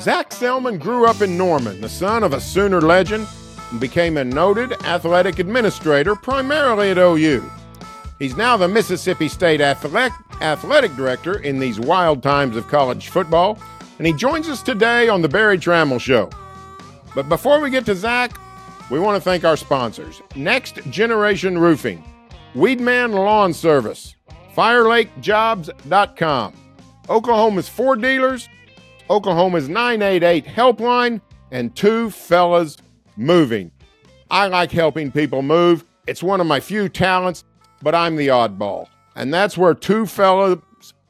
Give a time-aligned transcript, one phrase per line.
[0.00, 3.26] Zac Selmon grew up in Norman, the son of a Sooner legend,
[3.70, 7.42] and became a noted athletic administrator primarily at OU.
[8.20, 13.58] He's now the Mississippi State athletic, athletic director in these wild times of college football,
[13.98, 16.30] and he joins us today on the Berry Tramel Show.
[17.14, 18.38] But before we get to Zac,
[18.90, 22.04] we want to thank our sponsors Next Generation Roofing,
[22.54, 24.14] Weedman Lawn Service,
[24.56, 26.52] FireLakeJobs.com,
[27.08, 28.48] Oklahoma's Ford Dealers,
[29.10, 32.76] Oklahoma's 988 Helpline, and Two Fellas
[33.16, 33.72] Moving.
[34.30, 35.84] I like helping people move.
[36.06, 37.44] It's one of my few talents,
[37.82, 38.86] but I'm the oddball.
[39.16, 40.58] And that's where Two Fellas,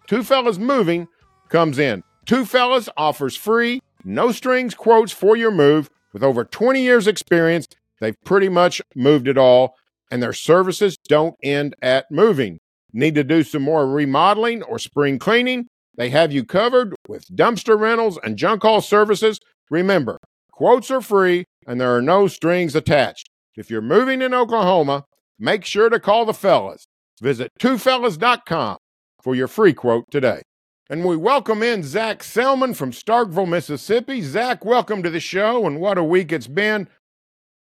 [0.07, 1.09] Two Fellas Moving
[1.49, 2.05] comes in.
[2.25, 5.91] Two Fellas offers free, no strings quotes for your move.
[6.13, 7.67] With over 20 years' experience,
[8.01, 9.75] they've pretty much moved it all,
[10.11, 12.61] and their services don't end at moving.
[12.93, 15.67] Need to do some more remodeling or spring cleaning?
[15.99, 19.41] They have you covered with dumpster rentals and junk haul services.
[19.69, 20.19] Remember,
[20.53, 23.29] quotes are free and there are no strings attached.
[23.57, 25.07] If you're moving in Oklahoma,
[25.41, 26.87] make sure to call the fellas.
[27.21, 28.77] Visit twofellas.com
[29.25, 30.43] for your free quote today.
[30.89, 34.23] And we welcome in Zac Selmon from Starkville, Mississippi.
[34.23, 36.89] Zac, welcome to the show, and what a week it's been.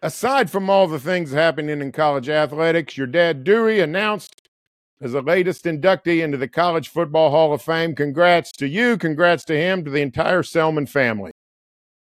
[0.03, 4.44] Aside from all the things happening in college athletics, your dad Dewey announced
[5.05, 7.95] as the latest inductee into the College Football Hall of Fame.
[7.95, 8.97] Congrats to you.
[8.97, 11.31] Congrats to him, to the entire Selmon family.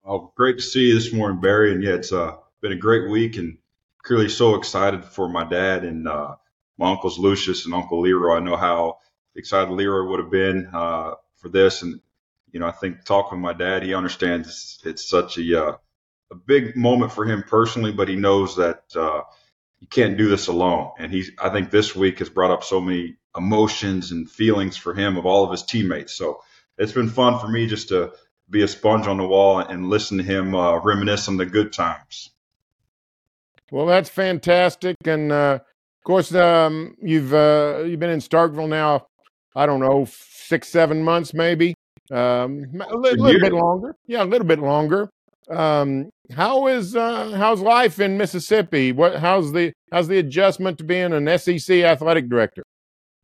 [0.06, 1.72] Oh, great to see you this morning, Berry.
[1.72, 3.58] And yeah, it's uh, been a great week and
[4.02, 6.36] clearly so excited for my dad and uh,
[6.78, 8.36] my uncles Lucious and Uncle Lee Roy.
[8.36, 9.00] I know how
[9.36, 11.82] excited Lee Roy would have been uh, for this.
[11.82, 12.00] And,
[12.52, 15.76] you know, I think talking with my dad, he understands it's, it's such a, uh,
[16.30, 19.20] a big moment for him personally, but he knows that uh,
[19.80, 20.92] you can't do this alone.
[20.98, 24.94] And he's, I think this week has brought up so many emotions and feelings for
[24.94, 26.12] him of all of his teammates.
[26.14, 26.42] So
[26.76, 28.12] it's been fun for me just to
[28.50, 31.72] be a sponge on the wall and listen to him uh, reminisce on the good
[31.72, 32.30] times.
[33.70, 34.96] Well, that's fantastic.
[35.04, 39.06] And uh, of course, um, you've uh, you've been in Starkville now.
[39.54, 41.74] I don't know, six, seven months, maybe.
[42.10, 43.94] Um, a, li- a little bit longer.
[44.06, 45.10] Yeah, a little bit longer.
[45.50, 48.92] Um, how is uh, how's life in Mississippi?
[48.92, 52.62] What how's the how's the adjustment to being an SEC athletic director?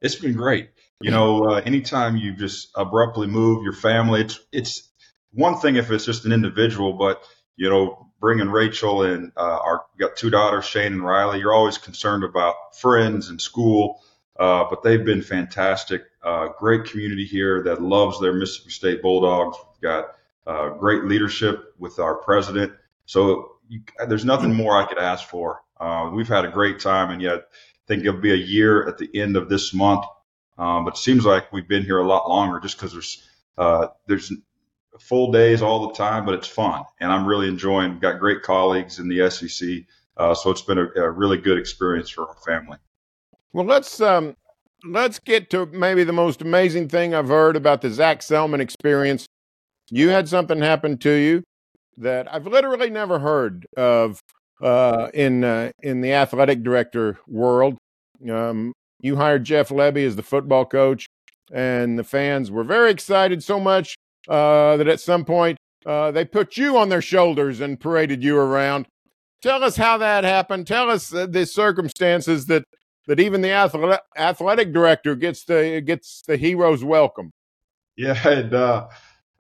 [0.01, 0.71] It's been great.
[1.01, 4.89] You know, uh, anytime you just abruptly move your family, it's it's
[5.33, 7.23] one thing if it's just an individual, but
[7.57, 11.41] you know, bringing Rachel and uh, our got two daughters, Shane and Riley.
[11.41, 14.03] You're always concerned about friends and school,
[14.39, 16.03] uh, but they've been fantastic.
[16.23, 19.59] Uh, great community here that loves their Mississippi State Bulldogs.
[19.75, 20.15] We've got
[20.47, 22.73] uh, great leadership with our president.
[23.07, 25.63] So you, there's nothing more I could ask for.
[25.79, 28.99] Uh, we've had a great time, and yet I think it'll be a year at
[28.99, 30.05] the end of this month.
[30.57, 33.29] Um, but it seems like we've been here a lot longer just because there's
[33.59, 34.33] uh, there's
[35.01, 37.99] full days all the time, but it's fun, and I'm really enjoying.
[37.99, 39.69] Got great colleagues in the SEC,
[40.17, 42.79] uh, so it's been a, a, really good experience for our family.
[43.53, 44.37] Well, let's um,
[44.85, 49.27] let's get to maybe the most amazing thing I've heard about the Zac Selmon experience
[49.95, 51.45] you had something happen to you
[51.99, 54.21] that I've literally never heard of
[54.61, 57.77] uh, in uh, in the athletic director world.
[58.29, 61.07] Um, you hired Jeff Lebby as the football coach,
[61.53, 63.95] and the fans were very excited so much
[64.29, 68.37] uh, that at some point uh, they put you on their shoulders and paraded you
[68.37, 68.87] around.
[69.43, 70.67] Tell us how that happened.
[70.67, 72.65] Tell us the circumstances that
[73.07, 77.31] that even the athletic, athletic director gets the gets the hero's welcome.
[77.97, 78.89] Yeah, and uh,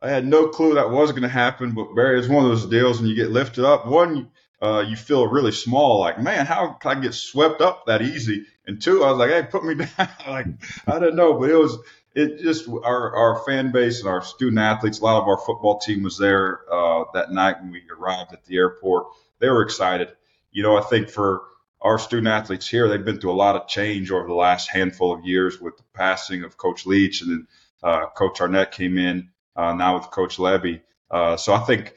[0.05, 2.67] I had no clue that was going to happen, but Berry, it's one of those
[2.67, 3.87] deals when you get lifted up.
[3.87, 8.03] One, uh, you feel really small, like, man, how can I get swept up that
[8.03, 8.45] easy?
[8.67, 10.09] And two, I was like, hey, put me down.
[10.29, 10.47] like,
[10.87, 11.79] I don't know, but it was,
[12.15, 15.79] it just, our, our fan base and our student athletes, a lot of our football
[15.79, 19.07] team was there uh, that night when we arrived at the airport.
[19.39, 20.09] They were excited.
[20.53, 21.45] You know, I think for
[21.81, 25.15] our student athletes here, they've been through a lot of change over the last handful
[25.15, 27.47] of years with the passing of Coach Leach and then
[27.83, 30.81] uh, Coach Arnett came in now with Coach Lebby.
[31.11, 31.95] Uh, so I think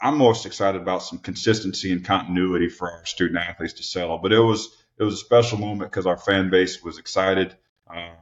[0.00, 4.18] I'm most excited about some consistency and continuity for our student athletes to settle.
[4.18, 7.56] But it was it was a special moment because our fan base was excited
[7.92, 8.14] uh,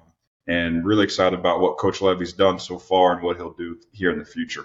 [0.47, 4.11] and really excited about what Coach Lebby's done so far and what he'll do here
[4.11, 4.65] in the future.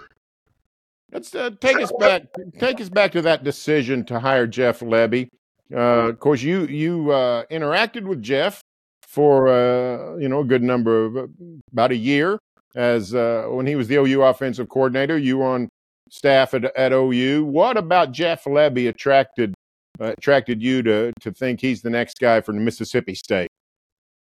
[1.10, 2.24] Let's uh, take us back.
[2.58, 5.28] Take us back to that decision to hire Jeff Lebby.
[5.74, 8.62] Uh, of course, you you uh, interacted with Jeff
[9.02, 11.30] for uh, you know a good number of
[11.70, 12.38] about a year
[12.74, 15.18] as uh, when he was the OU offensive coordinator.
[15.18, 15.68] You were on
[16.10, 17.44] staff at, at OU.
[17.44, 19.54] What about Jeff Lebby attracted
[20.00, 23.48] uh, attracted you to to think he's the next guy for Mississippi State?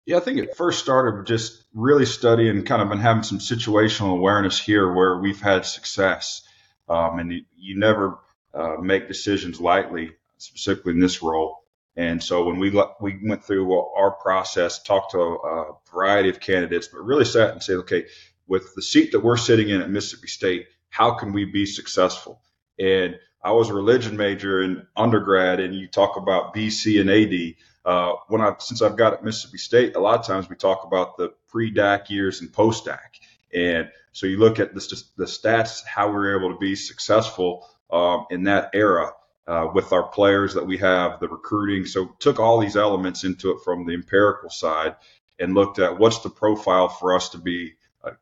[0.07, 4.13] Yeah, I think it first started just really studying, kind of, and having some situational
[4.13, 6.43] awareness here where we've had success.
[6.89, 8.19] um, and you, you never
[8.55, 11.59] uh, make decisions lightly, specifically in this role.
[11.97, 16.89] And so when we we went through our process, talked to a variety of candidates,
[16.89, 18.07] but really sat and said, okay,
[18.49, 22.41] with the seat that we're sitting in at Mississippi State, how can we be successful?
[22.79, 27.55] And I was a religion major in undergrad, and you talk about BC and AD.
[27.85, 30.85] Uh, when I since I've got at Mississippi State, a lot of times we talk
[30.85, 33.21] about the pre-Dak years and post-Dak,
[33.55, 37.69] and so you look at the, the stats, how we were able to be successful
[37.91, 39.13] um, in that era
[39.47, 41.87] uh, with our players that we have, the recruiting.
[41.87, 44.97] So took all these elements into it from the empirical side
[45.39, 47.75] and looked at what's the profile for us to be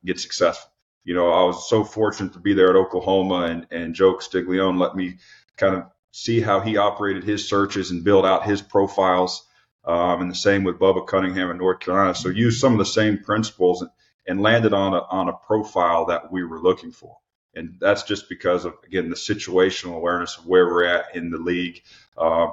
[0.05, 0.71] get successful.
[1.05, 4.79] You know, I was so fortunate to be there at Oklahoma, and and Joe Castiglione
[4.79, 5.19] let me
[5.57, 9.47] kind of see how he operated his searches and build out his profiles.
[9.85, 12.15] Um, and the same with Bubba Cunningham in North Carolina.
[12.15, 13.91] So use some of the same principles and,
[14.27, 17.17] and landed on a on a profile that we were looking for
[17.57, 21.39] and that's just because of again the situational awareness of where we're at in the
[21.39, 21.83] league.
[22.17, 22.49] Uh,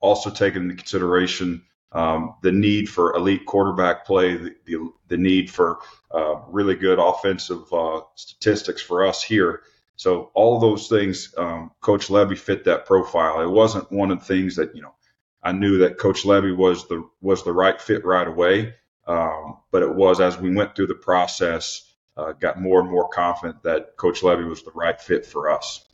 [0.00, 1.62] also taking into consideration
[1.92, 5.78] um, the need for elite quarterback play, the, the, the need for
[6.12, 9.62] uh, really good offensive uh, statistics for us here.
[9.96, 13.42] So all those things, um, Coach Lebby fit that profile.
[13.42, 14.94] It wasn't one of the things that you know
[15.42, 18.74] I knew that Coach Lebby was the was the right fit right away,
[19.06, 23.08] um, but it was as we went through the process uh, got more and more
[23.08, 25.84] confident that Coach Lebby was the right fit for us.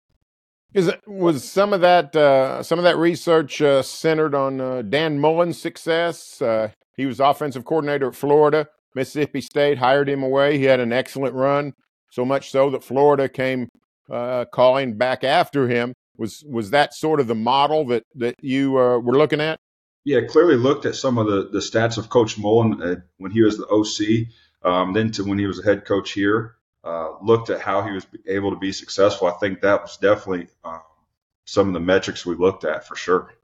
[0.74, 4.82] Is it, was some of that uh, some of that research uh, centered on uh,
[4.82, 6.40] Dan Mullen's success?
[6.42, 8.68] Uh, he was offensive coordinator at Florida.
[8.94, 10.58] Mississippi State hired him away.
[10.58, 11.72] He had an excellent run,
[12.10, 13.68] so much so that Florida came
[14.10, 15.94] uh, calling back after him.
[16.18, 19.58] Was was that sort of the model that that you were looking at?
[20.04, 23.58] Yeah, clearly looked at some of the the stats of Coach Mullen when he was
[23.58, 24.28] the OC
[24.66, 27.92] um, then to when he was a head coach here, uh, looked at how he
[27.92, 29.26] was able to be successful.
[29.26, 30.80] I think that was definitely um,
[31.44, 33.34] some of the metrics we looked at for sure.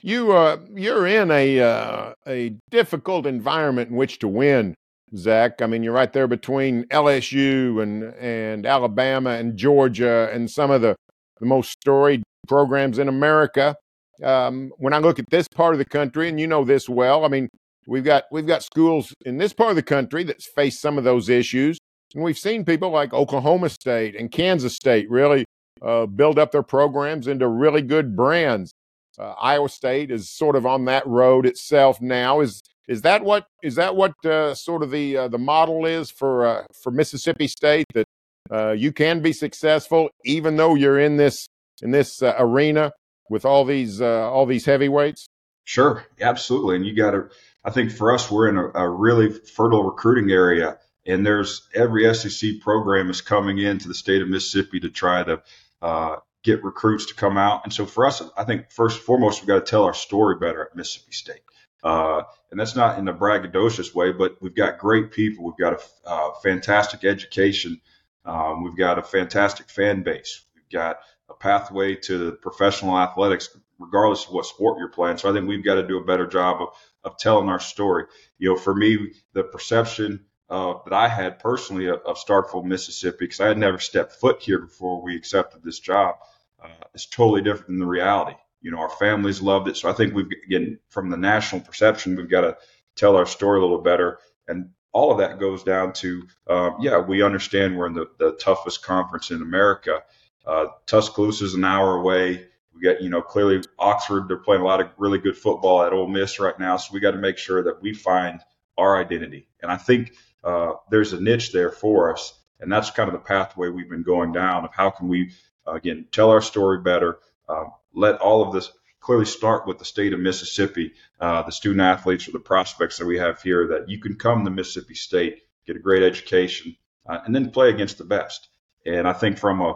[0.00, 4.74] You uh, you're in a uh, a difficult environment in which to win,
[5.16, 5.60] Zac.
[5.60, 10.80] I mean, you're right there between LSU and and Alabama and Georgia and some of
[10.80, 10.96] the
[11.40, 13.76] the most storied programs in America.
[14.22, 17.24] Um, when I look at this part of the country, and you know this well,
[17.24, 17.48] I mean,
[17.90, 21.02] We've got we've got schools in this part of the country that face some of
[21.02, 21.79] those issues,
[22.14, 25.44] and we've seen people like Oklahoma State and Kansas State really
[25.82, 28.72] uh, build up their programs into really good brands.
[29.18, 32.40] Uh, Iowa State is sort of on that road itself now.
[32.40, 36.10] Is is that what is that what uh, sort of the uh, the model is
[36.10, 38.06] for uh, for Mississippi State that
[38.50, 41.46] uh, you can be successful even though you're in this
[41.82, 42.92] in this arena
[43.28, 45.26] with all these all these heavyweights?
[45.64, 47.28] Sure, absolutely, and you got to
[47.64, 52.12] I think for us, we're in a, a really fertile recruiting area, and there's every
[52.14, 55.42] SEC program is coming into the state of Mississippi to try to
[55.82, 57.62] uh, get recruits to come out.
[57.64, 60.36] And so for us, I think first and foremost, we've got to tell our story
[60.38, 61.42] better at Mississippi State.
[61.82, 65.44] Uh, and that's not in a braggadocious way, but we've got great people.
[65.44, 67.80] We've got a fantastic education.
[68.26, 70.44] Um, we've got a fantastic fan base.
[70.54, 70.98] We've got
[71.30, 75.16] a pathway to professional athletics, regardless of what sport you're playing.
[75.16, 76.68] So I think we've got to do a better job of
[77.02, 78.04] of telling our story.
[78.38, 83.18] You know, for me, the perception uh, that I had personally of, of Starkville, Mississippi,
[83.20, 86.16] because I had never stepped foot here before we accepted this job,
[86.62, 88.36] uh, is totally different than the reality.
[88.60, 89.76] You know, our families loved it.
[89.76, 92.56] So I think we've, again, from the national perception, we've got to
[92.96, 94.18] tell our story a little better.
[94.48, 98.32] And all of that goes down to, uh, yeah, we understand we're in the, the
[98.32, 100.02] toughest conference in America.
[100.44, 102.48] Uh, Tuscaloosa is an hour away.
[102.74, 105.92] We got, you know, clearly Oxford, they're playing a lot of really good football at
[105.92, 106.76] Ole Miss right now.
[106.76, 108.40] So we got to make sure that we find
[108.80, 109.46] our identity.
[109.62, 112.34] And I think uh, there's a niche there for us.
[112.60, 115.32] And that's kind of the pathway we've been going down of how can we,
[115.66, 117.18] uh, again, tell our story better,
[117.48, 118.70] um, let all of this
[119.00, 123.06] clearly start with the state of Mississippi, uh, the student athletes or the prospects that
[123.06, 126.76] we have here, that you can come to Mississippi State, get a great education,
[127.08, 128.48] uh, and then play against the best.
[128.84, 129.74] And I think from a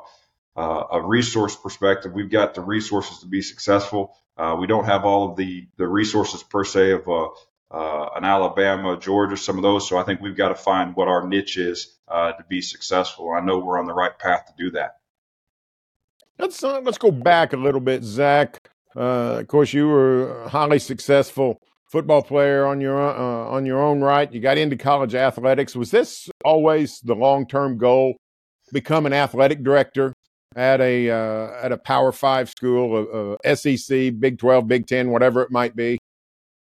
[0.57, 4.15] uh, a resource perspective, we've got the resources to be successful.
[4.37, 7.29] Uh, we don't have all of the the resources per se of uh,
[7.71, 9.89] uh an Alabama, Georgia, some of those.
[9.89, 13.33] So I think we've got to find what our niche is uh, to be successful.
[13.33, 14.97] I know we're on the right path to do that.
[16.39, 18.69] Let's uh, let's go back a little bit, Zac.
[18.95, 21.61] of course, you were a highly successful
[21.95, 24.33] football player on your on your own right.
[24.33, 25.77] You got into college athletics.
[25.77, 28.17] Was this always the long term goal?
[28.73, 30.13] Become an athletic director
[30.57, 35.43] at a uh, at a Power Five school, a SEC, Big Twelve, Big Ten, whatever
[35.43, 35.99] it might be?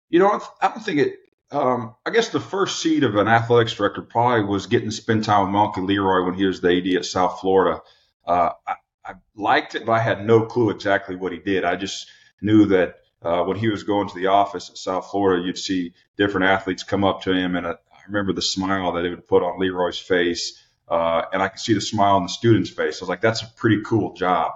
[0.10, 1.20] You know, I don't think it.
[1.50, 5.24] Um, I guess the first seed of an athletics director probably was getting to spend
[5.24, 7.82] time with Monkey Lee Roy when he was the AD at South Florida.
[8.26, 8.74] uh, I,
[9.06, 11.64] I, liked it, but I had no clue exactly what he did.
[11.64, 12.10] I just
[12.42, 15.94] knew that uh, when he was going to the office at South Florida, you'd see
[16.18, 17.76] different athletes come up to him, and I,
[18.08, 21.60] remember the smile that he would put on Lee Roy's face, uh, and I could
[21.60, 23.02] see the smile on the student's face.
[23.02, 24.54] I was like, "That's a pretty cool job."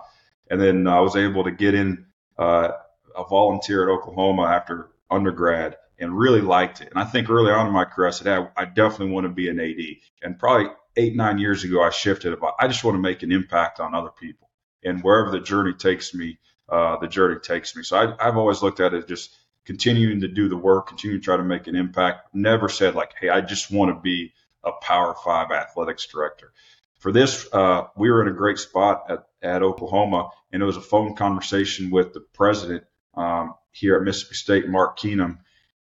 [0.50, 2.06] And then I was able to get in
[2.38, 2.70] uh,
[3.16, 6.90] a volunteer at Oklahoma after undergrad and really liked it.
[6.90, 9.30] And I think early on in my career, I said, hey, I definitely want to
[9.30, 9.78] be an AD.
[10.24, 13.32] And probably eight, nine years ago, I shifted about, I just want to make an
[13.32, 14.50] impact on other people.
[14.84, 17.84] And wherever the journey takes me, uh, the journey takes me.
[17.84, 21.24] So I, I've always looked at it just continuing to do the work, continue to
[21.24, 22.34] try to make an impact.
[22.34, 26.52] Never said like, hey, I just want to be a Power Five athletics director.
[26.98, 30.78] For this, uh, we were in a great spot at, at Oklahoma, and it was
[30.78, 35.40] a phone conversation with the president um, here at Mississippi State, Mark Keenum,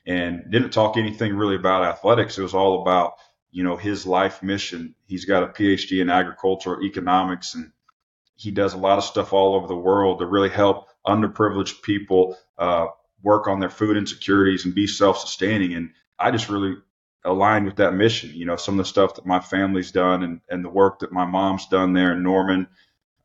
[0.06, 2.38] and didn't talk anything really about athletics.
[2.38, 3.14] It was all about,
[3.52, 4.96] you know, his life mission.
[5.06, 7.72] He's got a PhD in agricultural economics and
[8.38, 12.38] he does a lot of stuff all over the world to really help underprivileged people
[12.58, 12.88] uh,
[13.24, 15.74] work on their food insecurities and be self-sustaining.
[15.74, 16.76] And I just really
[17.26, 18.32] aligned with that mission.
[18.34, 21.12] You know, some of the stuff that my family's done and, and the work that
[21.12, 22.68] my mom's done there in Norman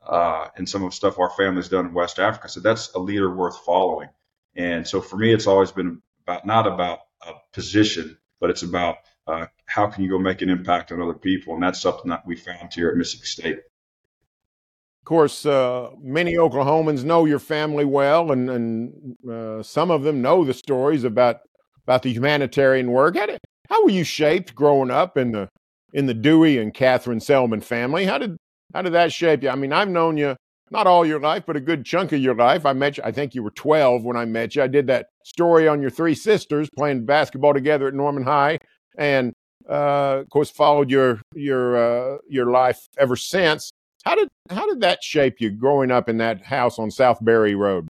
[0.06, 2.48] uh, and some of the stuff our family's done in West Africa.
[2.48, 4.08] So that's a leader worth following.
[4.54, 8.96] And so for me, it's always been about not about a position, but it's about
[9.26, 12.26] uh, how can you go make an impact on other people, and that's something that
[12.26, 13.58] we found here at Mississippi State.
[13.58, 20.22] Of course, uh, many Oklahomans know your family well, and, and uh, some of them
[20.22, 21.40] know the stories about
[21.84, 23.16] about the humanitarian work.
[23.16, 25.48] How, did, how were you shaped growing up in the
[25.92, 28.04] in the Dewey and Catherine Selmon family?
[28.04, 28.36] How did
[28.74, 29.50] how did that shape you?
[29.50, 30.36] I mean, I've known you
[30.72, 32.64] not all your life, but a good chunk of your life.
[32.64, 34.62] I met you, I think you were 12 when I met you.
[34.62, 38.58] I did that story on your three sisters playing basketball together at Norman High,
[38.96, 39.34] and
[39.68, 43.70] uh, of course followed your your uh, your life ever since.
[44.04, 47.54] How did how did that shape you growing up in that house on South Berry
[47.54, 47.86] Road?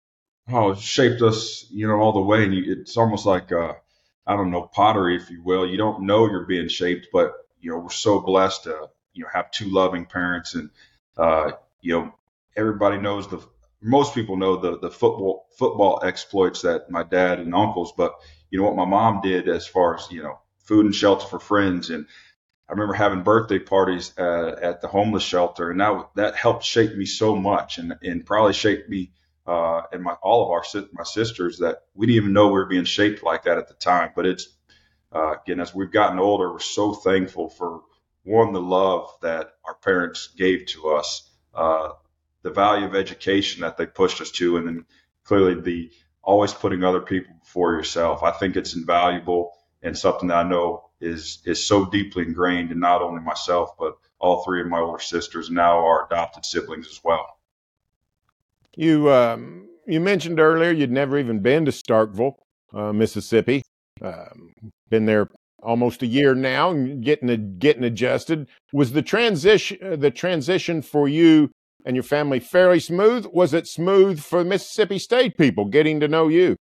[0.50, 2.44] Oh, it shaped us, you know, all the way.
[2.44, 3.74] And you, it's almost like uh,
[4.26, 5.66] I don't know pottery, if you will.
[5.66, 9.30] You don't know you're being shaped, but you know we're so blessed to you know
[9.32, 10.70] have two loving parents and
[11.16, 12.14] uh, you know
[12.56, 13.44] everybody knows the
[13.82, 18.14] most people know the the football football exploits that my dad and uncles, but
[18.50, 21.38] you know what my mom did as far as you know food and shelter for
[21.38, 22.06] friends and
[22.68, 26.94] I remember having birthday parties uh, at the homeless shelter, and that that helped shape
[26.94, 29.12] me so much, and and probably shaped me
[29.46, 32.66] uh, and my all of our my sisters that we didn't even know we were
[32.66, 34.10] being shaped like that at the time.
[34.14, 34.48] But it's
[35.12, 37.82] uh, again as we've gotten older, we're so thankful for
[38.28, 41.90] one the love that our parents gave to us, uh,
[42.42, 44.84] the value of education that they pushed us to, and then
[45.24, 45.90] clearly the
[46.22, 48.22] always putting other people before yourself.
[48.22, 52.80] I think it's invaluable and something that I know is is so deeply ingrained in
[52.80, 57.00] not only myself but all three of my older sisters, now our adopted siblings as
[57.02, 57.38] well.
[58.76, 62.34] You um, you mentioned earlier you'd never even been to Starkville,
[62.74, 63.62] uh, Mississippi.
[64.02, 64.54] Um,
[64.90, 65.28] been there
[65.62, 68.48] almost a year now, getting getting adjusted.
[68.72, 71.50] Was the transition uh, the transition for you
[71.84, 73.26] and your family fairly smooth?
[73.32, 76.56] Was it smooth for Mississippi State people getting to know you?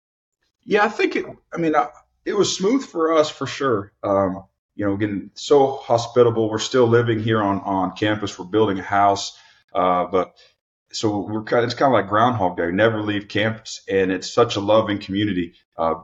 [0.64, 1.26] Yeah, I think it.
[1.54, 1.90] I mean, I,
[2.26, 3.94] it was smooth for us for sure.
[4.04, 4.44] Um,
[4.76, 6.50] you know, getting so hospitable.
[6.50, 8.38] We're still living here on on campus.
[8.38, 9.38] We're building a house,
[9.74, 10.36] uh, but
[10.92, 11.64] so we're kind.
[11.64, 12.72] Of, it's kind of like Groundhog Day.
[12.72, 15.54] Never leave campus, and it's such a loving community.
[15.78, 15.96] Uh,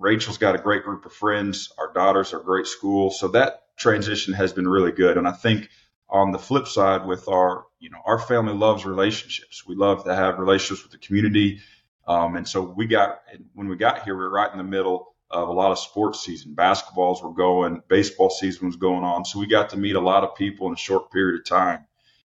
[0.00, 1.70] Rachel's got a great group of friends.
[1.78, 3.10] Our daughters are great school.
[3.10, 5.18] So that transition has been really good.
[5.18, 5.68] And I think
[6.08, 9.64] on the flip side with our, you know, our family loves relationships.
[9.66, 11.60] We love to have relationships with the community.
[12.08, 13.20] Um, and so we got,
[13.52, 16.24] when we got here, we were right in the middle of a lot of sports
[16.24, 16.54] season.
[16.56, 19.26] Basketballs were going, baseball season was going on.
[19.26, 21.86] So we got to meet a lot of people in a short period of time.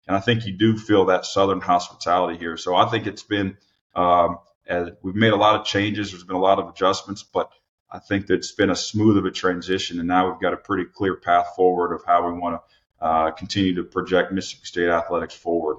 [0.07, 2.57] And I think you do feel that Southern hospitality here.
[2.57, 3.57] So I think it's been,
[3.95, 6.11] um, as we've made a lot of changes.
[6.11, 7.51] There's been a lot of adjustments, but
[7.91, 10.57] I think that it's been a smooth of a transition, and now we've got a
[10.57, 14.89] pretty clear path forward of how we want to uh, continue to project Mississippi State
[14.89, 15.77] athletics forward.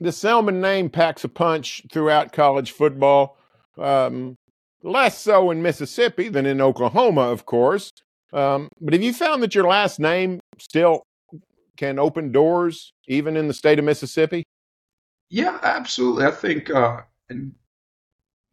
[0.00, 3.36] The Selmon name packs a punch throughout college football.
[3.78, 4.36] Um,
[4.82, 7.92] less so in Mississippi than in Oklahoma, of course.
[8.32, 11.04] Um, but have you found that your last name still
[11.76, 14.44] can open doors, even in the state of Mississippi?
[15.30, 16.26] Yeah, absolutely.
[16.26, 17.54] I think, uh, and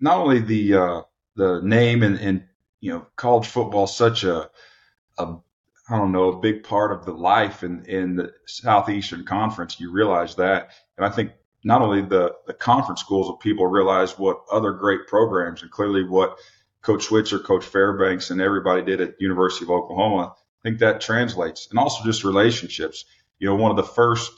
[0.01, 1.01] not only the uh,
[1.35, 2.43] the name and, and
[2.81, 4.49] you know college football such a
[5.17, 5.35] a
[5.89, 9.79] I don't know a big part of the life in in the Southeastern Conference.
[9.79, 11.31] You realize that, and I think
[11.63, 16.03] not only the the conference schools, but people realize what other great programs and clearly
[16.03, 16.37] what
[16.81, 20.33] Coach Switzer, Coach Fairbanks, and everybody did at University of Oklahoma.
[20.33, 23.05] I think that translates, and also just relationships.
[23.39, 24.31] You know, one of the first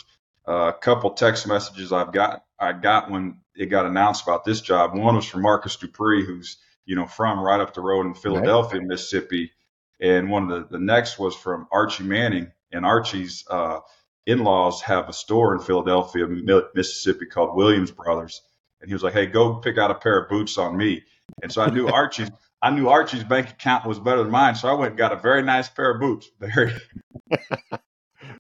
[0.46, 4.95] uh, couple text messages I've got I got when it got announced about this job.
[4.95, 8.79] One was from Marcus Dupree, who's you know from right up the road in Philadelphia,
[8.79, 8.88] right.
[8.88, 9.51] Mississippi,
[10.00, 13.79] and one of the the next was from Archie Manning, and Archie's uh,
[14.25, 16.27] in-laws have a store in Philadelphia,
[16.74, 18.41] Mississippi called Williams Brothers,
[18.81, 21.03] and he was like, "Hey, go pick out a pair of boots on me."
[21.41, 22.29] And so I knew Archie's
[22.63, 25.17] I knew Archie's bank account was better than mine, so I went and got a
[25.17, 26.29] very nice pair of boots.
[26.39, 26.72] Very.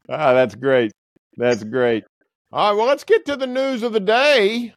[0.09, 0.93] ah, that's great.
[1.35, 2.05] That's great.
[2.53, 4.73] All right, well, let's get to the news of the day.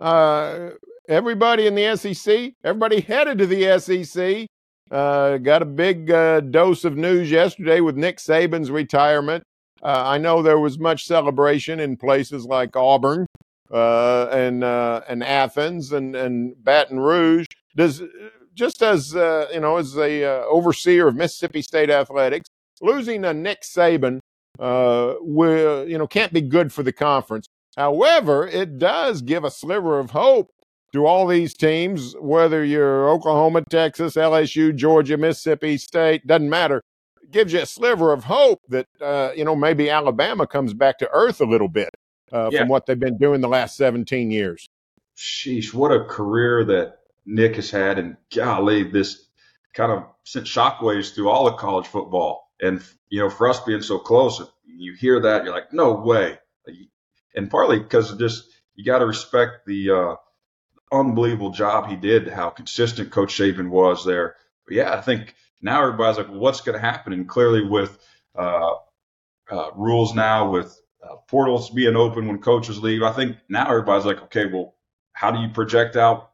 [0.00, 0.70] Uh,
[1.08, 4.46] everybody in the SEC, everybody headed to the SEC.
[4.90, 9.44] Uh, got a big uh, dose of news yesterday with Nick Saban's retirement.
[9.82, 13.26] Uh, I know there was much celebration in places like Auburn
[13.70, 17.46] uh, and uh, and Athens and and Baton Rouge.
[17.76, 18.02] Does
[18.54, 22.48] just as you know, as a overseer of Mississippi State athletics,
[22.80, 24.18] losing a Nick Saban
[24.58, 27.46] will you know can't be good for the conference.
[27.76, 30.50] However, it does give a sliver of hope
[30.92, 36.82] to all these teams, whether you're Oklahoma, Texas, LSU, Georgia, Mississippi State, doesn't matter.
[37.22, 40.98] It gives you a sliver of hope that, uh, you know, maybe Alabama comes back
[40.98, 41.90] to earth a little bit
[42.32, 42.60] uh, yeah.
[42.60, 44.68] from what they've been doing the last 17 years.
[45.16, 47.98] Sheesh, what a career that Nick has had.
[47.98, 49.26] And golly, this
[49.74, 52.50] kind of sent shockwaves through all of college football.
[52.60, 56.38] And, you know, for us being so close, you hear that, you're like, no way.
[57.34, 58.44] And partly because just,
[58.74, 60.14] you got to respect the, uh,
[60.92, 64.36] unbelievable job he did, how consistent Coach Saban was there.
[64.66, 67.12] But yeah, I think now everybody's like, what's going to happen?
[67.12, 67.98] And clearly, with
[68.36, 68.74] uh,
[69.50, 74.06] uh, rules now, with uh, portals being open when coaches leave, I think now everybody's
[74.06, 74.74] like, okay, well,
[75.12, 76.32] how do you project out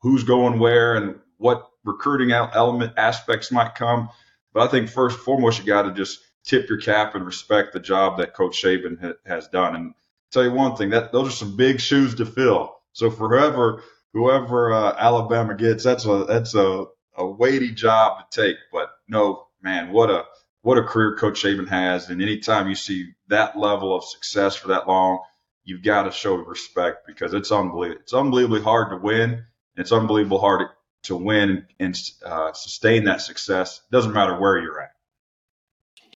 [0.00, 4.08] who's going where and what recruiting element aspects might come?
[4.52, 7.72] But I think first and foremost, you got to just tip your cap and respect
[7.72, 9.74] the job that Coach Saban ha- has done.
[9.74, 9.94] And
[10.30, 12.76] tell you one thing that those are some big shoes to fill.
[12.92, 18.42] So for whoever whoever uh, Alabama gets, that's a that's a, a weighty job to
[18.42, 18.56] take.
[18.72, 20.24] But no, man, what a
[20.62, 24.68] what a career Coach Saban has, and anytime you see that level of success for
[24.68, 25.20] that long,
[25.64, 28.00] you've got to show respect because it's unbelievable.
[28.02, 29.44] It's unbelievably hard to win.
[29.76, 30.66] It's unbelievable hard
[31.04, 33.80] to win and uh, sustain that success.
[33.88, 34.90] It doesn't matter where you're at.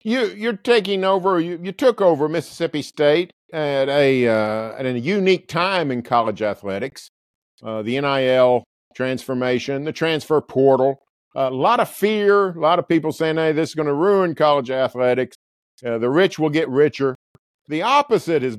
[0.02, 1.38] You you're taking over.
[1.38, 6.42] You, you took over Mississippi State at a uh, at a unique time in college
[6.42, 7.10] athletics
[7.62, 11.02] uh, the NIL transformation, the transfer portal.
[11.34, 14.34] A lot of fear, a lot of people saying, hey, this is going to ruin
[14.34, 15.36] college athletics.
[15.84, 17.16] Uh, the rich will get richer.
[17.68, 18.58] The opposite has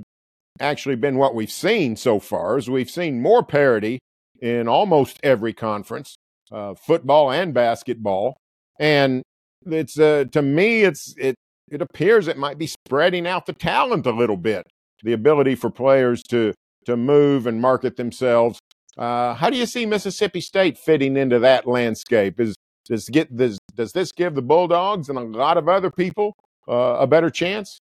[0.60, 4.00] actually been what we've seen so far, is we've seen more parity
[4.42, 6.16] in almost every conference,
[6.52, 8.38] uh, football and basketball.
[8.80, 9.22] And
[9.66, 11.36] it's uh, to me, it's it
[11.70, 14.66] it appears it might be spreading out the talent a little bit,
[15.04, 16.54] the ability for players to
[16.86, 18.60] to move and market themselves
[18.98, 22.40] uh, how do you see Mississippi State fitting into that landscape?
[22.40, 26.36] Is does get does, does this give the Bulldogs and a lot of other people
[26.68, 27.80] uh, a better chance?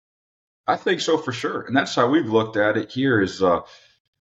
[0.65, 3.21] I think so for sure, and that's how we've looked at it here.
[3.21, 3.61] Is uh,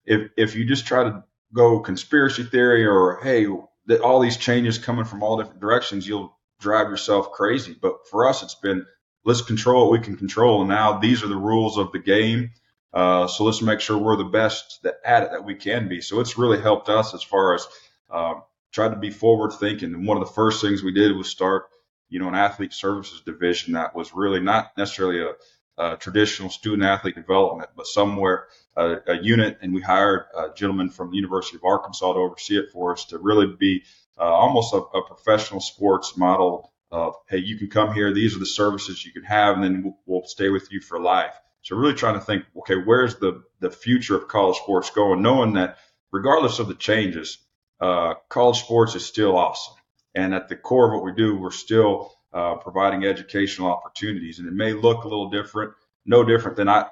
[0.04, 3.46] if if you just try to go conspiracy theory or hey,
[3.86, 7.74] that all these changes coming from all different directions, you'll drive yourself crazy.
[7.80, 8.84] But for us, it's been
[9.24, 12.50] let's control what we can control, and now these are the rules of the game
[12.92, 16.00] uh, so let's make sure we're the best at it that we can be.
[16.00, 17.66] So it's really helped us as far as
[18.10, 18.34] uh,
[18.72, 19.94] trying to be forward thinking.
[19.94, 21.64] And one of the first things we did was start,
[22.08, 26.84] you know, an athlete services division that was really not necessarily a, a traditional student
[26.84, 28.46] athlete development, but somewhere
[28.76, 29.58] uh, a unit.
[29.60, 33.04] And we hired a gentleman from the University of Arkansas to oversee it for us
[33.06, 33.84] to really be
[34.18, 38.14] uh, almost a, a professional sports model of, hey, you can come here.
[38.14, 41.00] These are the services you can have, and then we'll, we'll stay with you for
[41.00, 41.34] life.
[41.66, 45.20] So really trying to think, okay, where's the the future of college sports going?
[45.20, 45.78] Knowing that
[46.12, 47.38] regardless of the changes,
[47.80, 49.74] uh, college sports is still awesome,
[50.14, 54.38] and at the core of what we do, we're still uh, providing educational opportunities.
[54.38, 55.72] And it may look a little different,
[56.04, 56.86] no different than I,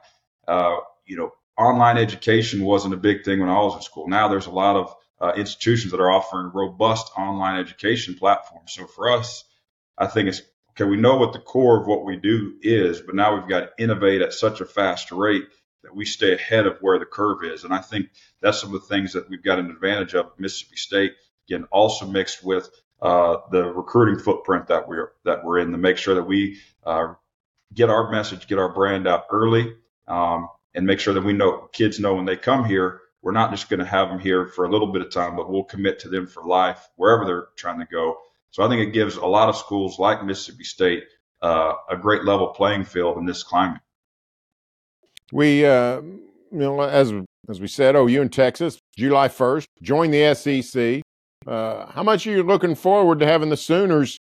[0.48, 4.08] uh, you know, online education wasn't a big thing when I was in school.
[4.08, 8.72] Now there's a lot of uh, institutions that are offering robust online education platforms.
[8.72, 9.44] So for us,
[9.96, 10.42] I think it's
[10.74, 13.60] okay, we know what the core of what we do is, but now we've got
[13.60, 15.44] to innovate at such a fast rate
[15.82, 17.64] that we stay ahead of where the curve is.
[17.64, 18.08] And I think
[18.40, 21.12] that's some of the things that we've got an advantage of Mississippi State.
[21.48, 22.68] Again, also mixed with
[23.02, 27.14] uh, the recruiting footprint that we're that we're in to make sure that we uh,
[27.74, 29.74] get our message, get our brand out early,
[30.08, 33.50] um, and make sure that we know kids know when they come here, we're not
[33.50, 36.00] just going to have them here for a little bit of time, but we'll commit
[36.00, 38.18] to them for life wherever they're trying to go.
[38.54, 41.02] So I think it gives a lot of schools like Mississippi State
[41.42, 43.80] uh, a great level playing field in this climate.
[45.32, 46.18] We, uh, you
[46.52, 47.12] know, as
[47.48, 51.02] as we said, OU in Texas, July first, join the SEC.
[51.44, 54.18] Uh, how much are you looking forward to having the Sooners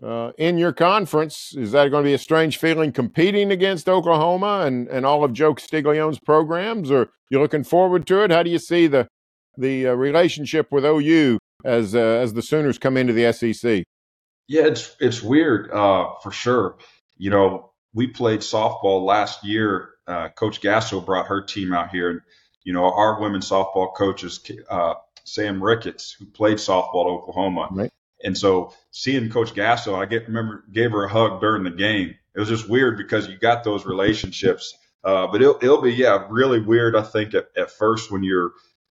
[0.00, 1.52] uh, in your conference?
[1.56, 5.32] Is that going to be a strange feeling competing against Oklahoma and, and all of
[5.32, 8.30] Joe Castiglione's programs, or you looking forward to it?
[8.30, 9.08] How do you see the
[9.58, 13.84] the uh, relationship with OU as uh, as the Sooners come into the SEC?
[14.48, 16.78] Yeah, it's it's weird uh, for sure.
[17.16, 19.90] You know, we played softball last year.
[20.06, 22.20] Uh, coach Gasso brought her team out here, and
[22.64, 24.94] you know, our women's softball coach is uh,
[25.24, 27.68] Sam Ricketts, who played softball at Oklahoma.
[27.70, 27.90] Right.
[28.24, 32.14] And so seeing Coach Gasso, I get remember gave her a hug during the game.
[32.34, 34.74] It was just weird because you got those relationships.
[35.04, 38.52] Uh, but it'll, it'll be yeah really weird I think at, at first when you're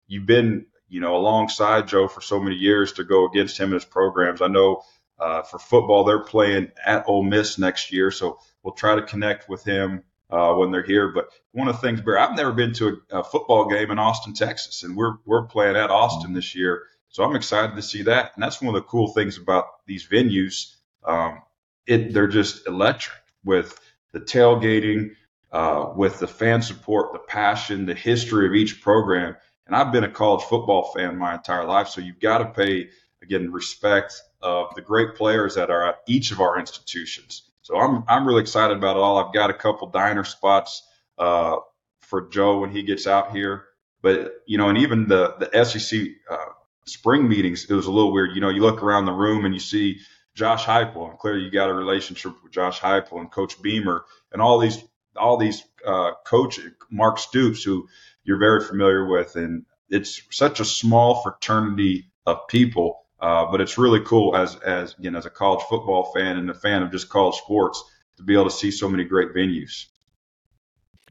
[0.07, 3.75] you've been you know alongside Joe for so many years to go against him and
[3.75, 4.41] his programs.
[4.41, 4.83] I know
[5.19, 9.49] uh, for football they're playing at Ole Miss next year, so we'll try to connect
[9.49, 11.11] with him uh, when they're here.
[11.13, 13.99] But one of the things, Bear, I've never been to a, a, football game in
[13.99, 18.03] Austin, Texas, and we're we're playing at Austin this year, so I'm excited to see
[18.03, 18.31] that.
[18.35, 20.75] And that's one of the cool things about these venues.
[21.03, 21.41] Um,
[21.85, 23.79] it they're just electric with
[24.11, 25.15] the tailgating,
[25.51, 29.35] uh, with the fan support, the passion, the history of each program.
[29.67, 32.89] And I've been a college football fan my entire life, so you've got to pay
[33.21, 37.43] again respect of the great players that are at each of our institutions.
[37.61, 39.17] So I'm I'm really excited about it all.
[39.17, 40.83] I've got a couple diner spots
[41.17, 41.57] uh,
[41.99, 43.65] for Joe when he gets out here.
[44.01, 46.01] But you know, and even the the SEC
[46.31, 46.45] uh,
[46.85, 48.35] spring meetings, it was a little weird.
[48.35, 49.99] You know, you look around the room and you see
[50.33, 54.41] Josh Heupel, and clearly you got a relationship with Josh Heupel and Coach Beamer, and
[54.41, 54.81] all these
[55.17, 57.87] all these uh, coaches, Mark Stoops, who
[58.27, 63.77] you're very familiar with, and it's such a small fraternity of people uh, but it's
[63.77, 67.09] really cool as as again as a college football fan and a fan of just
[67.09, 67.83] college sports
[68.17, 69.85] to be able to see so many great venues.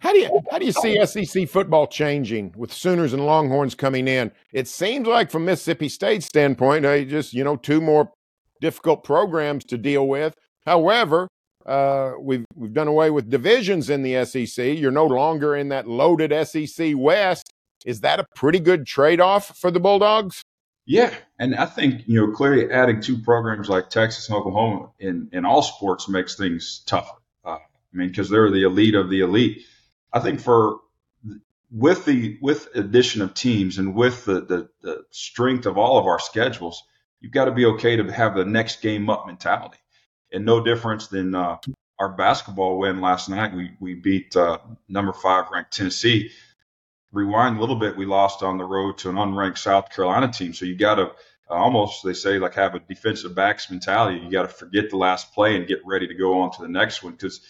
[0.01, 4.07] How do you how do you see SEC football changing with Sooners and Longhorns coming
[4.07, 4.31] in?
[4.53, 8.13] It seems like from Mississippi State's standpoint, just you know two more
[8.61, 10.35] difficult programs to deal with.
[10.65, 11.29] However,
[11.67, 14.79] uh, we've we've done away with divisions in the SEC.
[14.79, 17.53] You're no longer in that loaded SEC West.
[17.85, 20.43] Is that a pretty good trade off for the Bulldogs?
[20.87, 25.29] Yeah, and I think you know clearly adding two programs like Texas and Oklahoma in
[25.33, 27.17] in all sports makes things tougher.
[27.45, 27.61] Uh, I
[27.93, 29.63] mean, because they're the elite of the elite.
[30.13, 30.79] I think for
[31.73, 36.07] with the with addition of teams and with the, the the strength of all of
[36.07, 36.85] our schedules,
[37.21, 39.79] you've got to be okay to have the next game up mentality.
[40.33, 41.59] And no difference than uh,
[41.99, 43.55] our basketball win last night.
[43.55, 44.59] We we beat uh,
[44.89, 46.31] number five ranked Tennessee
[47.17, 50.53] rewind a little bit, we lost on the road to an unranked South Carolina team.
[50.53, 51.05] So you got to
[51.51, 54.21] uh, almost, they say, like have a defensive backs mentality.
[54.21, 56.69] You got to forget the last play and get ready to go on to the
[56.69, 57.41] next one because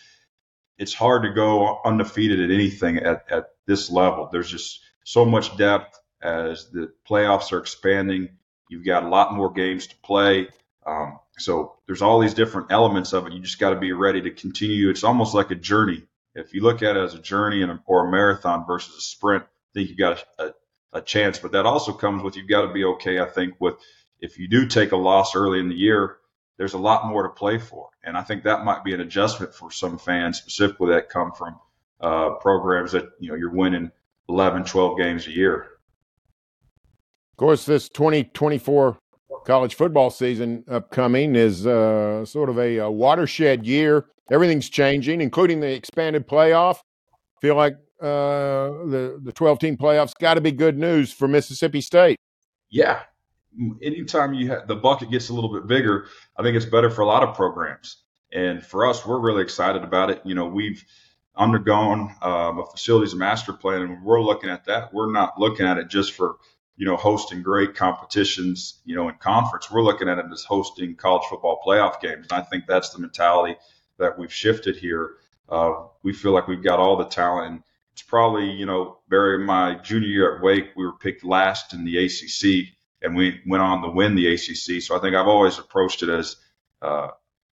[0.78, 4.28] it's hard to go undefeated at anything at, at this level.
[4.30, 8.28] There's just so much depth as the playoffs are expanding.
[8.68, 10.48] You've got a lot more games to play.
[10.86, 13.32] Um, so there's all these different elements of it.
[13.32, 14.90] You just got to be ready to continue.
[14.90, 16.02] It's almost like a journey
[16.36, 19.42] if you look at it as a journey and or a marathon versus a sprint,
[19.42, 20.52] I think you got a, a,
[20.98, 21.38] a chance.
[21.38, 23.18] But that also comes with you've got to be okay.
[23.18, 23.74] I think with
[24.20, 26.18] if you do take a loss early in the year,
[26.58, 29.54] there's a lot more to play for, and I think that might be an adjustment
[29.54, 31.58] for some fans, specifically that come from
[32.00, 33.90] uh, programs that you know you're winning
[34.28, 35.66] 11, 12 games a year.
[37.32, 38.96] Of course, this 2024
[39.46, 44.06] college football season upcoming is uh, sort of a, a, watershed year.
[44.30, 46.80] Everything's changing, including the expanded playoff.
[47.40, 51.80] Feel like uh, the the 12 team playoffs got to be good news for Mississippi
[51.80, 52.18] State.
[52.68, 53.02] Yeah,
[53.80, 56.06] anytime you have the bucket gets a little bit bigger,
[56.36, 58.02] I think it's better for a lot of programs.
[58.32, 60.20] And for us, we're really excited about it.
[60.24, 60.84] You know, we've
[61.36, 65.78] undergone um, a facilities master plan, and we're looking at that, we're not looking at
[65.78, 66.36] it just for
[66.76, 69.70] you know, hosting great competitions, you know, in conference.
[69.70, 72.26] We're looking at it as hosting college football playoff games.
[72.30, 73.56] And I think that's the mentality
[73.98, 75.12] that we've shifted here.
[75.48, 77.50] Uh, we feel like we've got all the talent.
[77.50, 77.62] And
[77.92, 81.84] it's probably, you know, Berry, my junior year at Wake, we were picked last in
[81.84, 82.68] the ACC
[83.02, 84.82] and we went on to win the ACC.
[84.82, 86.36] So I think I've always approached it as
[86.82, 87.08] uh,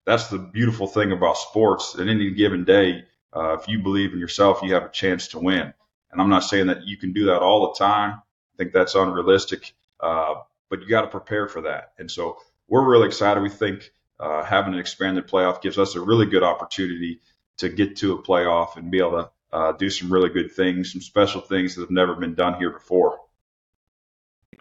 [0.05, 1.95] that's the beautiful thing about sports.
[1.97, 5.39] At any given day, uh, if you believe in yourself, you have a chance to
[5.39, 5.73] win.
[6.11, 8.21] And I'm not saying that you can do that all the time,
[8.57, 10.35] think that's unrealistic, uh,
[10.69, 11.93] but you got to prepare for that.
[11.97, 12.37] And so
[12.67, 13.41] we're really excited.
[13.41, 17.19] We think uh, having an expanded playoff gives us a really good opportunity
[17.57, 20.91] to get to a playoff and be able to uh, do some really good things,
[20.91, 23.19] some special things that have never been done here before.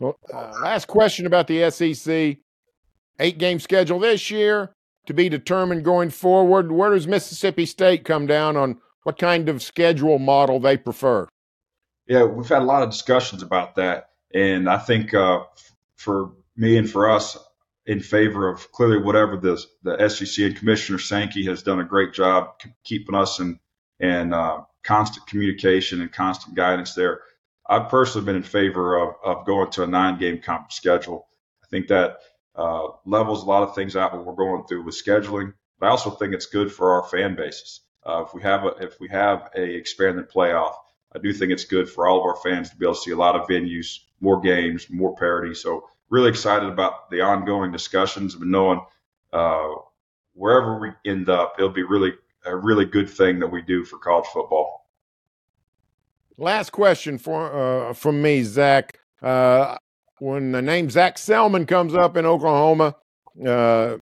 [0.01, 2.39] Well, uh, last question about the SEC
[3.19, 4.75] eight game schedule this year
[5.07, 6.73] to be determined going forward.
[6.73, 11.29] Where does Mississippi State come down on what kind of schedule model they prefer.
[12.07, 15.45] Yeah, we've had a lot of discussions about that, and I think uh,
[15.97, 17.39] for me and for us,
[17.87, 22.13] in favor of clearly whatever the the SEC and Commissioner Sankey has done a great
[22.13, 23.59] job keeping us in
[24.01, 27.21] and uh, constant communication and constant guidance there.
[27.69, 31.29] I've personally been in favor of, of going to a nine game conference schedule.
[31.63, 32.19] I think that
[32.55, 35.55] uh, levels a lot of things out what we're going through with scheduling.
[35.79, 37.81] But I also think it's good for our fan bases.
[38.05, 40.75] Uh, if we have a if we have a expanded playoff,
[41.15, 43.11] I do think it's good for all of our fans to be able to see
[43.11, 45.55] a lot of venues, more games, more parity.
[45.55, 48.81] So really excited about the ongoing discussions and knowing
[49.33, 49.69] uh,
[50.35, 52.13] wherever we end up, it'll be really
[52.45, 54.87] a really good thing that we do for college football.
[56.39, 58.99] Last question for uh, from me, Zac.
[59.21, 59.77] Uh,
[60.19, 62.97] when the name Zac Selmon comes up in Oklahoma,
[63.47, 63.99] uh,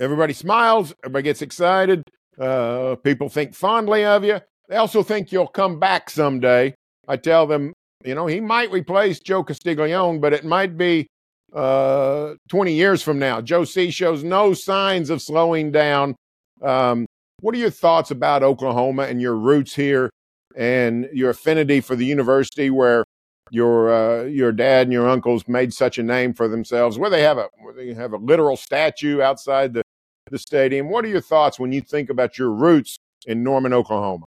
[0.00, 2.04] everybody smiles, everybody gets excited.
[2.38, 4.40] Uh, people think fondly of you.
[4.68, 6.74] They also think you'll come back someday.
[7.08, 7.72] I tell them,
[8.04, 11.06] you know, he might replace Joe Castiglione, but it might be
[11.52, 13.40] uh, 20 years from now.
[13.40, 16.16] Joe C shows no signs of slowing down.
[16.62, 17.06] Um,
[17.40, 20.10] what are your thoughts about Oklahoma and your roots here
[20.56, 23.04] and your affinity for the university where
[23.50, 26.98] your uh, your dad and your uncles made such a name for themselves?
[26.98, 29.82] Where they have a where they have a literal statue outside the,
[30.30, 30.88] the stadium.
[30.88, 32.96] What are your thoughts when you think about your roots
[33.26, 34.24] in Norman, Oklahoma?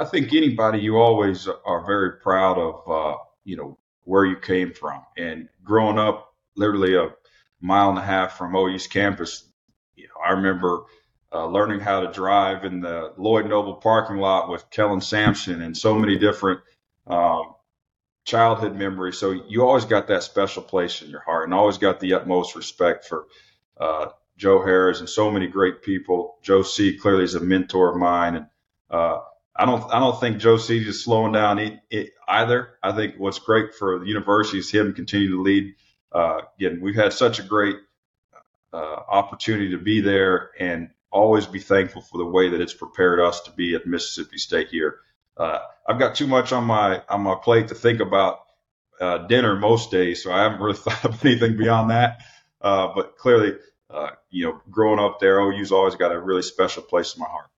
[0.00, 2.88] I think anybody you always are very proud of.
[2.88, 3.78] Uh, you know
[4.08, 5.02] where you came from.
[5.18, 7.10] And growing up, literally a
[7.60, 9.46] mile and a half from OU's campus,
[9.96, 10.84] you know, I remember
[11.30, 15.76] uh, learning how to drive in the Lloyd Noble parking lot with Kellen Sampson and
[15.76, 16.60] so many different
[17.06, 17.54] um,
[18.24, 19.18] childhood memories.
[19.18, 22.56] So you always got that special place in your heart, and always got the utmost
[22.56, 23.26] respect for
[23.78, 24.06] uh,
[24.38, 26.38] Joe Harris and so many great people.
[26.42, 28.46] Joe C clearly is a mentor of mine, and
[28.90, 29.20] uh,
[29.58, 31.80] I don't I don't think Joe C is slowing down
[32.28, 32.70] either.
[32.82, 35.74] I think what's great for the university is him continue to lead.
[36.12, 37.76] Uh, again, we've had such a great
[38.72, 43.18] uh, opportunity to be there and always be thankful for the way that it's prepared
[43.18, 45.00] us to be at Mississippi State here.
[45.36, 48.40] Uh, I've got too much on my on my plate to think about
[49.00, 52.22] uh, dinner most days, so I haven't really thought of anything beyond that.
[52.60, 53.54] Uh, but clearly,
[53.90, 57.26] uh, you know, growing up there, OU's always got a really special place in my
[57.28, 57.48] heart.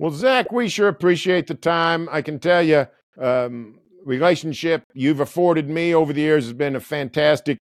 [0.00, 2.08] Well, Zac, we sure appreciate the time.
[2.10, 2.86] I can tell you,
[3.18, 7.58] um, relationship you've afforded me over the years has been a fantastic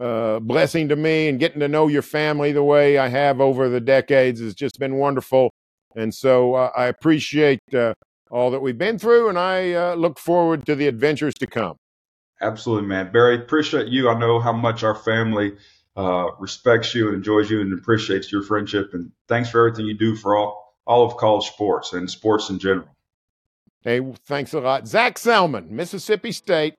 [0.00, 3.68] uh, blessing to me, and getting to know your family the way I have over
[3.68, 5.50] the decades has just been wonderful.
[5.94, 7.92] And so uh, I appreciate uh,
[8.30, 11.76] all that we've been through, and I uh, look forward to the adventures to come.
[12.40, 13.12] Absolutely, man.
[13.12, 14.08] Berry, appreciate you.
[14.08, 15.52] I know how much our family
[15.94, 18.94] uh, respects you and enjoys you and appreciates your friendship.
[18.94, 22.58] And thanks for everything you do for all all of college sports and sports in
[22.58, 22.88] general.
[23.82, 24.86] Hey, thanks a lot.
[24.86, 26.74] Zac Selmon, Mississippi State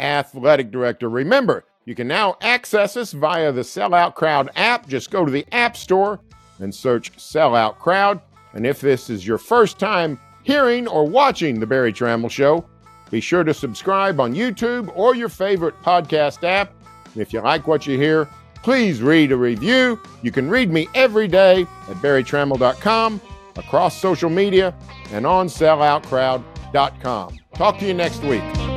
[0.00, 1.08] athletic director.
[1.08, 4.86] Remember, you can now access us via the Sellout Crowd app.
[4.88, 6.20] Just go to the App Store
[6.58, 8.20] and search Sellout Crowd.
[8.52, 12.64] And if this is your first time hearing or watching The Berry Tramel Show,
[13.10, 16.72] be sure to subscribe on YouTube or your favorite podcast app.
[17.12, 18.28] And if you like what you hear,
[18.62, 20.00] please read a review.
[20.22, 23.20] You can read me every day at berrytramel.com
[23.58, 24.74] across social media,
[25.12, 27.38] and on selloutcrowd.com.
[27.54, 28.67] Talk to you next week.